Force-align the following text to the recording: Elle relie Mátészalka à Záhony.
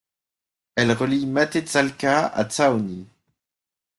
Elle 0.75 0.93
relie 0.93 1.27
Mátészalka 1.27 2.25
à 2.25 2.49
Záhony. 2.49 3.05